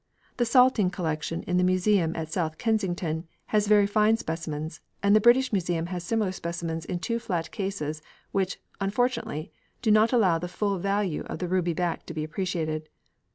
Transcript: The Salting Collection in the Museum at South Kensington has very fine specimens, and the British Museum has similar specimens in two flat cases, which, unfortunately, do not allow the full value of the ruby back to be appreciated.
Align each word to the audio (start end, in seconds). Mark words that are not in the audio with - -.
The 0.37 0.47
Salting 0.47 0.89
Collection 0.89 1.43
in 1.43 1.57
the 1.57 1.63
Museum 1.63 2.15
at 2.15 2.31
South 2.31 2.57
Kensington 2.57 3.27
has 3.53 3.67
very 3.67 3.85
fine 3.85 4.17
specimens, 4.17 4.81
and 5.03 5.15
the 5.15 5.21
British 5.21 5.53
Museum 5.53 5.85
has 5.93 6.03
similar 6.03 6.31
specimens 6.31 6.85
in 6.85 6.97
two 6.97 7.19
flat 7.19 7.51
cases, 7.51 8.01
which, 8.31 8.59
unfortunately, 8.79 9.51
do 9.83 9.91
not 9.91 10.11
allow 10.11 10.39
the 10.39 10.47
full 10.47 10.79
value 10.79 11.21
of 11.27 11.37
the 11.37 11.47
ruby 11.47 11.73
back 11.73 12.07
to 12.07 12.15
be 12.15 12.23
appreciated. 12.23 12.89